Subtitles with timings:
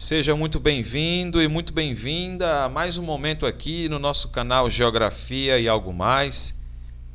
[0.00, 5.58] Seja muito bem-vindo e muito bem-vinda a mais um momento aqui no nosso canal Geografia
[5.58, 6.64] e Algo Mais.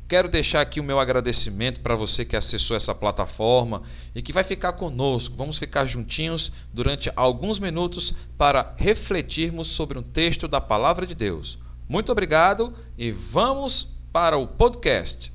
[0.06, 3.82] Quero deixar aqui o meu agradecimento para você que acessou essa plataforma
[4.14, 5.34] e que vai ficar conosco.
[5.36, 11.58] Vamos ficar juntinhos durante alguns minutos para refletirmos sobre um texto da Palavra de Deus.
[11.88, 15.32] Muito obrigado e vamos para o podcast.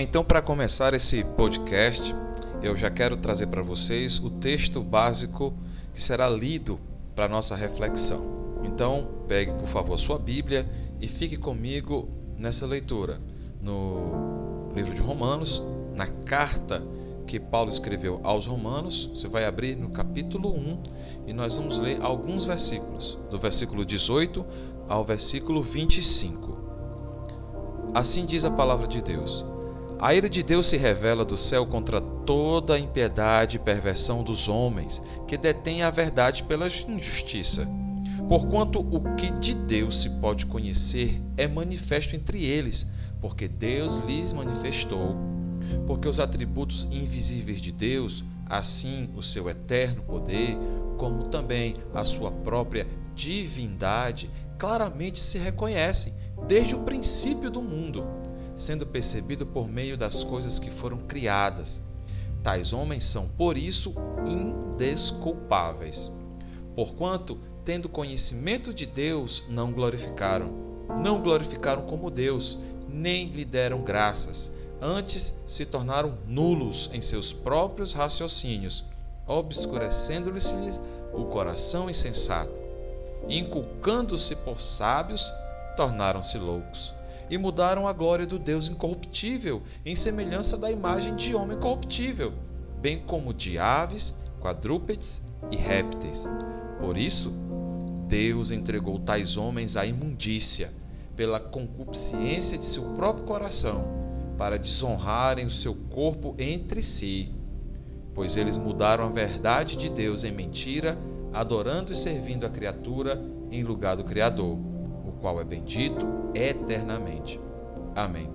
[0.00, 2.14] Então, para começar esse podcast,
[2.62, 5.52] eu já quero trazer para vocês o texto básico
[5.92, 6.78] que será lido
[7.16, 8.60] para nossa reflexão.
[8.62, 10.64] Então, pegue por favor sua Bíblia
[11.00, 13.18] e fique comigo nessa leitura
[13.60, 15.66] no livro de Romanos,
[15.96, 16.80] na carta
[17.26, 19.10] que Paulo escreveu aos Romanos.
[19.12, 20.82] Você vai abrir no capítulo 1
[21.26, 24.46] e nós vamos ler alguns versículos, do versículo 18
[24.88, 26.56] ao versículo 25.
[27.92, 29.57] Assim diz a palavra de Deus.
[30.00, 34.48] A ira de Deus se revela do céu contra toda a impiedade e perversão dos
[34.48, 37.66] homens que detêm a verdade pela injustiça.
[38.28, 44.30] Porquanto o que de Deus se pode conhecer é manifesto entre eles, porque Deus lhes
[44.30, 45.16] manifestou.
[45.84, 50.56] Porque os atributos invisíveis de Deus, assim o seu eterno poder,
[50.96, 56.12] como também a sua própria divindade, claramente se reconhecem
[56.46, 58.04] desde o princípio do mundo
[58.58, 61.80] sendo percebido por meio das coisas que foram criadas.
[62.42, 63.94] Tais homens são, por isso,
[64.26, 66.10] indesculpáveis.
[66.74, 70.52] Porquanto, tendo conhecimento de Deus, não glorificaram.
[71.00, 74.56] Não glorificaram como Deus, nem lhe deram graças.
[74.80, 78.84] Antes se tornaram nulos em seus próprios raciocínios,
[79.26, 80.52] obscurecendo-lhes
[81.12, 82.60] o coração insensato.
[83.28, 85.32] Inculcando-se por sábios,
[85.76, 86.97] tornaram-se loucos
[87.30, 92.32] e mudaram a glória do Deus incorruptível em semelhança da imagem de homem corruptível,
[92.80, 96.28] bem como de aves, quadrúpedes e répteis.
[96.80, 97.32] Por isso,
[98.06, 100.72] Deus entregou tais homens à imundícia
[101.14, 103.98] pela concupiscência de seu próprio coração,
[104.38, 107.34] para desonrarem o seu corpo entre si,
[108.14, 110.96] pois eles mudaram a verdade de Deus em mentira,
[111.32, 114.56] adorando e servindo a criatura em lugar do Criador
[115.20, 117.40] qual é bendito eternamente.
[117.94, 118.30] Amém.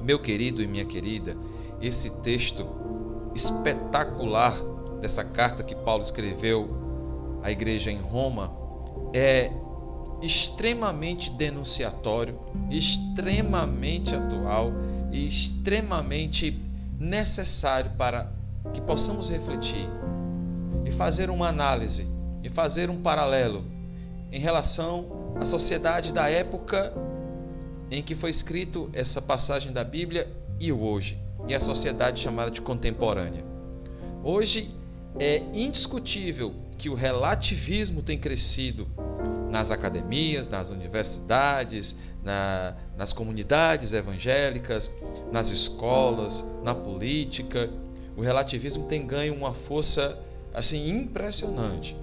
[0.00, 1.36] Meu querido e minha querida,
[1.80, 2.64] esse texto
[3.34, 4.54] espetacular
[5.00, 6.70] dessa carta que Paulo escreveu
[7.42, 8.52] à igreja em Roma
[9.12, 9.50] é
[10.22, 12.38] extremamente denunciatório,
[12.70, 14.72] extremamente atual
[15.12, 16.60] e extremamente
[16.98, 18.32] necessário para
[18.72, 19.88] que possamos refletir
[20.84, 22.06] e fazer uma análise
[22.42, 23.64] e fazer um paralelo
[24.30, 26.92] em relação a sociedade da época
[27.90, 30.28] em que foi escrito essa passagem da Bíblia
[30.58, 33.44] e o hoje, e a sociedade chamada de contemporânea.
[34.22, 34.74] Hoje
[35.18, 38.86] é indiscutível que o relativismo tem crescido
[39.50, 44.90] nas academias, nas universidades, na, nas comunidades evangélicas,
[45.30, 47.70] nas escolas, na política.
[48.16, 50.18] O relativismo tem ganho uma força
[50.52, 51.96] assim impressionante.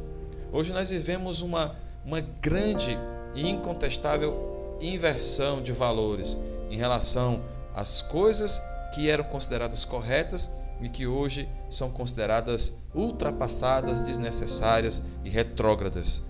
[0.53, 1.75] Hoje nós vivemos uma,
[2.06, 2.97] uma grande
[3.36, 7.42] incontestável inversão de valores em relação
[7.74, 8.59] às coisas
[8.94, 16.24] que eram consideradas corretas e que hoje são consideradas ultrapassadas, desnecessárias e retrógradas.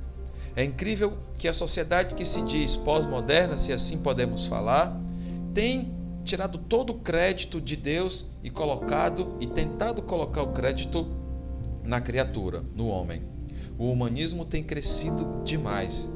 [0.56, 4.94] É incrível que a sociedade que se diz pós-moderna, se assim podemos falar,
[5.54, 5.90] tem
[6.26, 11.06] tirado todo o crédito de Deus e colocado e tentado colocar o crédito
[11.84, 13.24] na criatura, no homem.
[13.78, 16.12] O humanismo tem crescido demais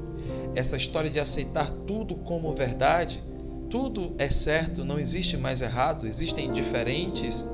[0.56, 3.22] essa história de aceitar tudo como verdade,
[3.70, 7.46] tudo é certo, não existe mais errado, existem diferentes,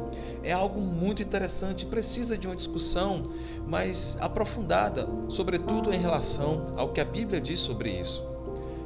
[0.43, 3.23] é algo muito interessante, precisa de uma discussão
[3.67, 8.29] mais aprofundada, sobretudo em relação ao que a Bíblia diz sobre isso.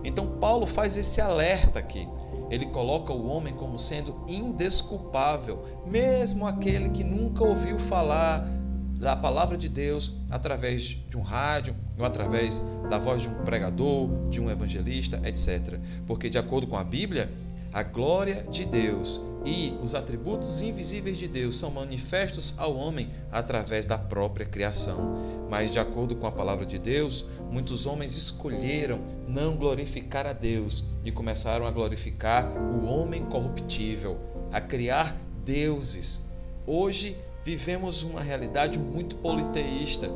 [0.03, 2.07] Então, Paulo faz esse alerta aqui.
[2.51, 8.47] Ele coloca o homem como sendo indesculpável, mesmo aquele que nunca ouviu falar
[8.95, 14.29] da palavra de Deus através de um rádio, ou através da voz de um pregador,
[14.29, 15.79] de um evangelista, etc.
[16.07, 17.29] Porque, de acordo com a Bíblia,
[17.75, 23.85] a glória de Deus e os atributos invisíveis de Deus são manifestos ao homem através
[23.85, 25.45] da própria criação.
[25.49, 30.85] Mas, de acordo com a palavra de Deus, muitos homens escolheram não glorificar a Deus
[31.03, 34.17] e começaram a glorificar o homem corruptível,
[34.53, 35.13] a criar
[35.43, 36.29] deuses.
[36.65, 40.09] Hoje, vivemos uma realidade muito politeísta.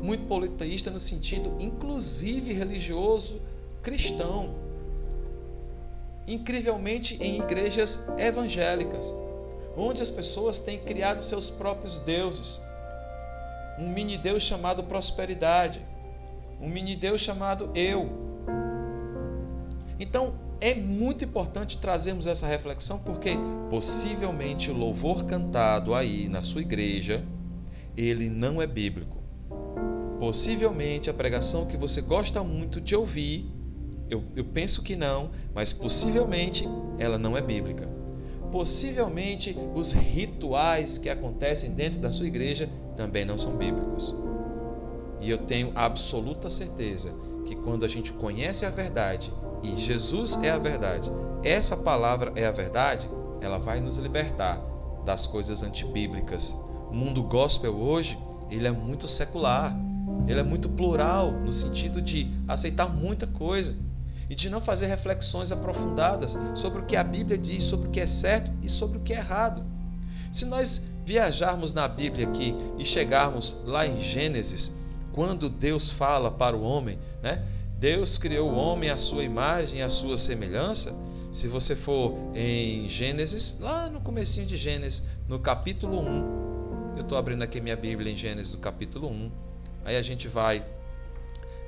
[0.00, 3.42] Muito politeísta no sentido, inclusive, religioso
[3.82, 4.54] cristão.
[6.26, 9.12] incrivelmente em igrejas evangélicas,
[9.76, 12.60] onde as pessoas têm criado seus próprios deuses.
[13.80, 15.84] Um mini Deus chamado prosperidade,
[16.60, 18.08] um mini Deus chamado eu.
[19.98, 23.30] Então, é muito importante trazermos essa reflexão porque
[23.70, 27.24] possivelmente o louvor cantado aí na sua igreja,
[27.96, 29.18] ele não é bíblico.
[30.18, 33.50] Possivelmente a pregação que você gosta muito de ouvir,
[34.10, 36.68] eu, eu penso que não, mas possivelmente
[36.98, 37.88] ela não é bíblica.
[38.52, 44.14] Possivelmente os rituais que acontecem dentro da sua igreja também não são bíblicos.
[45.20, 47.14] E eu tenho absoluta certeza
[47.46, 51.10] que quando a gente conhece a verdade e Jesus é a verdade,
[51.42, 53.08] essa palavra é a verdade,
[53.40, 54.60] ela vai nos libertar
[55.04, 56.56] das coisas antibíblicas.
[56.90, 58.18] O mundo gospel hoje,
[58.50, 59.74] ele é muito secular,
[60.26, 63.76] ele é muito plural no sentido de aceitar muita coisa
[64.28, 68.00] e de não fazer reflexões aprofundadas sobre o que a Bíblia diz, sobre o que
[68.00, 69.64] é certo e sobre o que é errado.
[70.30, 74.78] Se nós viajarmos na Bíblia aqui e chegarmos lá em Gênesis,
[75.12, 77.44] quando Deus fala para o homem, né?
[77.80, 80.94] Deus criou o homem à sua imagem à sua semelhança.
[81.32, 87.16] Se você for em Gênesis, lá no comecinho de Gênesis, no capítulo 1, eu estou
[87.16, 89.32] abrindo aqui minha Bíblia em Gênesis, do capítulo 1.
[89.86, 90.62] Aí a gente vai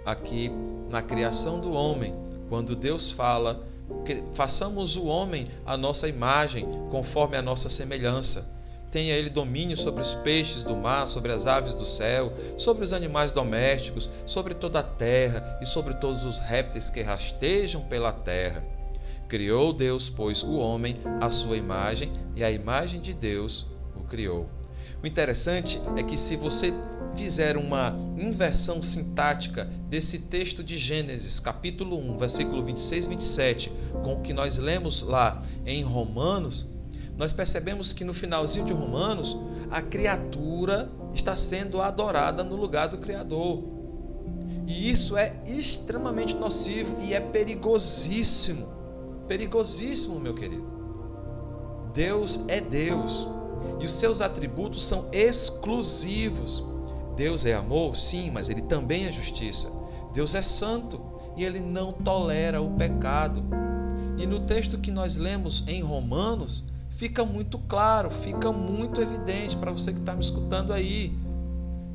[0.05, 0.51] aqui
[0.91, 2.15] na criação do homem,
[2.51, 3.67] quando Deus fala,
[4.35, 8.62] façamos o homem à nossa imagem, conforme a nossa semelhança
[8.93, 12.93] tenha ele domínio sobre os peixes do mar, sobre as aves do céu, sobre os
[12.93, 18.63] animais domésticos, sobre toda a terra e sobre todos os répteis que rastejam pela terra.
[19.29, 23.67] Criou Deus, pois, o homem à sua imagem, e a imagem de Deus
[23.97, 24.47] o criou.
[25.03, 26.71] O interessante é que se você
[27.17, 33.73] fizer uma inversão sintática desse texto de Gênesis, capítulo 1, versículo 26 e 27,
[34.05, 36.72] com o que nós lemos lá em Romanos,
[37.17, 39.39] nós percebemos que no finalzinho de Romanos,
[39.71, 43.63] a criatura está sendo adorada no lugar do Criador.
[44.67, 48.67] E isso é extremamente nocivo e é perigosíssimo.
[49.29, 50.83] Perigosíssimo, meu querido.
[51.93, 53.29] Deus é Deus
[53.81, 56.65] e os seus atributos são exclusivos.
[57.17, 59.71] Deus é amor, sim, mas ele também é justiça.
[60.15, 61.01] Deus é santo
[61.37, 63.43] e ele não tolera o pecado.
[64.17, 66.65] E no texto que nós lemos em Romanos,
[67.03, 71.13] fica muito claro, fica muito evidente para você que está me escutando aí,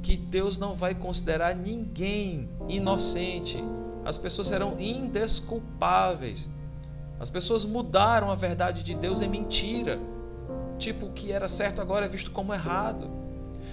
[0.04, 3.64] que Deus não vai considerar ninguém inocente.
[4.04, 6.50] As pessoas serão indesculpáveis.
[7.22, 9.98] As pessoas mudaram a verdade de Deus em mentira.
[10.78, 13.10] Tipo, o que era certo agora é visto como errado.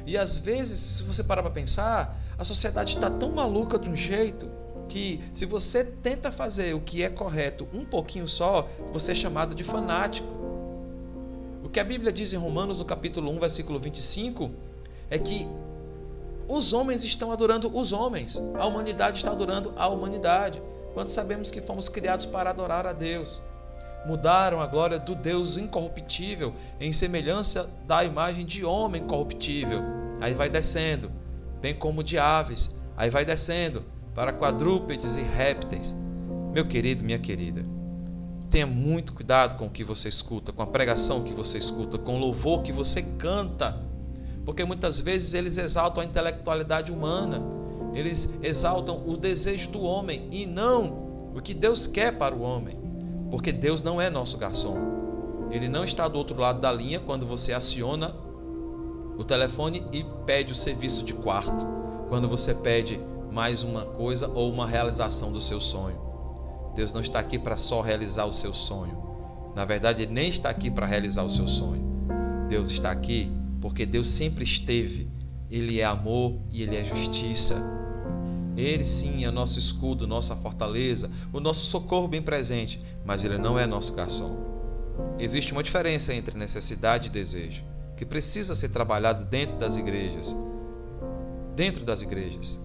[0.06, 3.96] E às vezes, se você parar para pensar, a sociedade está tão maluca de um
[3.96, 4.46] jeito
[4.88, 9.52] que se você tenta fazer o que é correto um pouquinho só, você é chamado
[9.52, 10.53] de fanático
[11.74, 14.48] que a Bíblia diz em Romanos, no capítulo 1, versículo 25,
[15.10, 15.48] é que
[16.48, 20.62] os homens estão adorando os homens, a humanidade está adorando a humanidade,
[20.94, 23.42] quando sabemos que fomos criados para adorar a Deus.
[24.06, 29.80] Mudaram a glória do Deus incorruptível em semelhança da imagem de homem corruptível.
[30.20, 31.10] Aí vai descendo,
[31.60, 33.82] bem como de aves, aí vai descendo
[34.14, 35.92] para quadrúpedes e répteis.
[36.52, 37.64] Meu querido, minha querida,
[38.54, 42.14] Tenha muito cuidado com o que você escuta, com a pregação que você escuta, com
[42.14, 43.76] o louvor que você canta,
[44.44, 47.42] porque muitas vezes eles exaltam a intelectualidade humana,
[47.92, 52.78] eles exaltam o desejo do homem e não o que Deus quer para o homem,
[53.28, 55.48] porque Deus não é nosso garçom.
[55.50, 58.14] Ele não está do outro lado da linha quando você aciona
[59.18, 61.66] o telefone e pede o serviço de quarto,
[62.08, 63.00] quando você pede
[63.32, 66.13] mais uma coisa ou uma realização do seu sonho.
[66.74, 69.02] Deus não está aqui para só realizar o seu sonho.
[69.54, 71.84] Na verdade, Ele nem está aqui para realizar o seu sonho.
[72.48, 75.08] Deus está aqui porque Deus sempre esteve.
[75.50, 77.62] Ele é amor e Ele é justiça.
[78.56, 83.58] Ele sim é nosso escudo, nossa fortaleza, o nosso socorro bem presente, mas Ele não
[83.58, 84.36] é nosso garçom.
[85.18, 87.62] Existe uma diferença entre necessidade e desejo,
[87.96, 90.36] que precisa ser trabalhado dentro das igrejas.
[91.56, 92.60] Dentro das igrejas.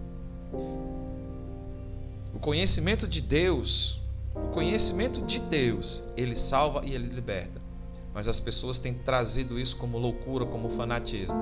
[2.34, 3.99] O conhecimento de Deus,
[4.36, 7.60] o conhecimento de Deus, ele salva e ele liberta.
[8.14, 11.38] Mas as pessoas têm trazido isso como loucura, como fanatismo.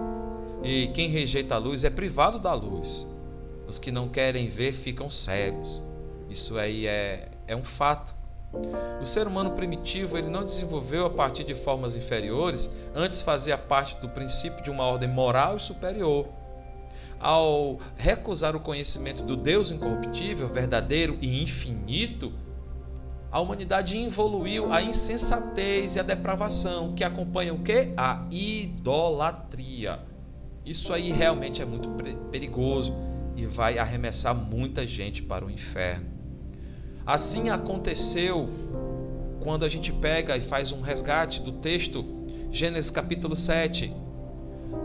[0.64, 3.08] E quem rejeita a luz é privado da luz.
[3.68, 5.84] Os que não querem ver ficam cegos.
[6.30, 8.16] Isso aí é, é um fato.
[9.02, 13.98] O ser humano primitivo ele não desenvolveu a partir de formas inferiores, antes fazia parte
[13.98, 16.28] do princípio de uma ordem moral e superior
[17.20, 22.32] ao recusar o conhecimento do Deus incorruptível, verdadeiro e infinito,
[23.32, 27.94] a humanidade evoluiu a insensatez e a depravação que acompanham o que?
[27.98, 30.00] A idolatria.
[30.66, 31.90] Isso aí realmente é muito
[32.32, 32.94] perigoso
[33.36, 36.08] e vai arremessar muita gente para o inferno.
[37.06, 38.50] Assim aconteceu
[39.42, 42.04] quando a gente pega e faz um resgate do texto
[42.52, 43.94] Gênesis capítulo 7,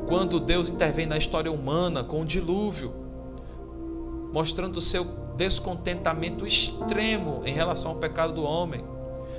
[0.06, 3.01] quando Deus intervém na história humana com o dilúvio,
[4.32, 5.04] mostrando seu
[5.36, 8.84] descontentamento extremo em relação ao pecado do homem.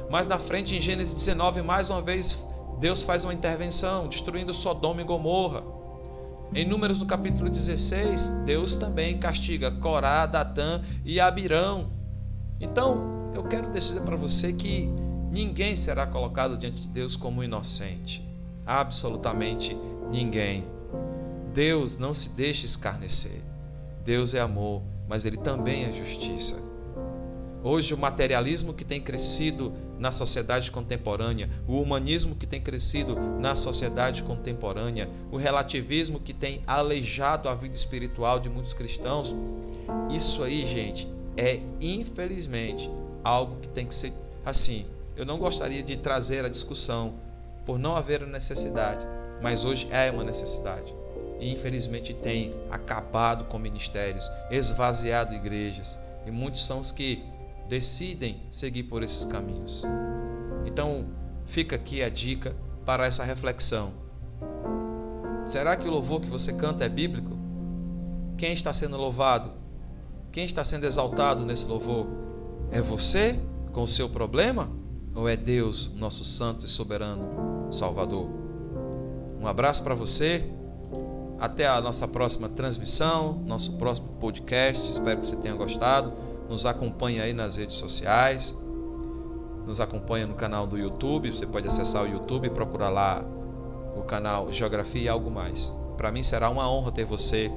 [0.10, 2.46] Mas na frente, em Gênesis 19, mais uma vez,
[2.80, 5.64] Deus faz uma intervenção, destruindo Sodoma e Gomorra.
[6.54, 11.90] Em Números no capítulo 16, Deus também castiga Corá, Datã e Abirão.
[12.60, 14.88] Então, eu quero dizer para você que
[15.32, 18.24] ninguém será colocado diante de Deus como inocente.
[18.66, 19.76] Absolutamente
[20.12, 20.66] ninguém.
[21.54, 23.53] Deus não se deixa escarnecer.
[24.04, 26.62] Deus é amor, mas ele também é justiça.
[27.64, 33.56] Hoje, o materialismo que tem crescido na sociedade contemporânea, o humanismo que tem crescido na
[33.56, 39.34] sociedade contemporânea, o relativismo que tem aleijado a vida espiritual de muitos cristãos,
[40.10, 41.08] isso aí, gente,
[41.38, 42.92] é infelizmente
[43.24, 44.12] algo que tem que ser
[44.44, 44.86] assim.
[45.16, 47.14] Eu não gostaria de trazer a discussão
[47.66, 49.06] por não haver a necessidade,
[49.42, 50.94] mas hoje é uma necessidade
[51.40, 57.24] e infelizmente tem acabado com ministérios, esvaziado igrejas, e muitos são os que
[57.68, 59.84] decidem seguir por esses caminhos.
[60.66, 61.06] Então,
[61.46, 63.94] fica aqui a dica para essa reflexão.
[65.46, 67.38] Será que o louvor que você canta é bíblico?
[68.38, 69.52] Quem está sendo louvado?
[70.32, 72.08] Quem está sendo exaltado nesse louvor?
[72.72, 73.40] É você
[73.72, 74.72] com o seu problema?
[75.14, 78.28] Ou é Deus, nosso santo e soberano Salvador?
[79.40, 80.50] Um abraço para você
[81.44, 84.90] até a nossa próxima transmissão, nosso próximo podcast.
[84.90, 86.14] Espero que você tenha gostado.
[86.48, 88.58] Nos acompanhe aí nas redes sociais.
[89.68, 91.34] Nos acompanha no canal do YouTube.
[91.34, 93.26] Você pode acessar o YouTube e procurar lá
[93.98, 95.78] o canal Geografia e algo mais.
[95.98, 97.52] Para mim será uma honra ter você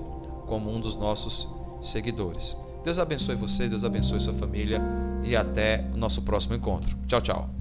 [0.48, 1.48] como um dos nossos
[1.80, 2.56] seguidores.
[2.82, 4.82] Deus abençoe você, Deus abençoe sua família
[5.22, 6.96] e até o nosso próximo encontro.
[7.06, 7.55] Tchau, tchau.